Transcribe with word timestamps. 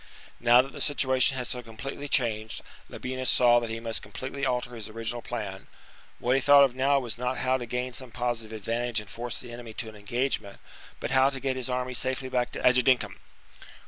Now 0.39 0.63
that 0.63 0.71
the 0.71 0.81
situation 0.81 1.37
had 1.37 1.45
so 1.45 1.61
completely 1.61 2.07
changed, 2.07 2.63
Labienus 2.89 3.29
saw 3.29 3.59
that 3.59 3.69
he 3.69 3.79
must 3.79 4.01
completely 4.01 4.43
alter 4.47 4.73
his 4.73 4.89
original 4.89 5.21
plan: 5.21 5.67
what 6.17 6.33
he 6.33 6.41
thought 6.41 6.63
of 6.63 6.73
now 6.73 6.99
was 6.99 7.19
not 7.19 7.37
how 7.37 7.57
to 7.57 7.67
gain 7.67 7.93
some 7.93 8.09
positive 8.09 8.51
advantage 8.51 8.99
and 8.99 9.07
force 9.11 9.39
the 9.39 9.51
enemy 9.51 9.73
to 9.73 9.89
an 9.89 9.95
engagement, 9.95 10.59
but 10.99 11.11
how 11.11 11.29
to 11.29 11.39
get 11.39 11.55
his 11.55 11.69
army 11.69 11.93
safely 11.93 12.29
back 12.29 12.49
to 12.53 12.59
Agedincum. 12.67 13.17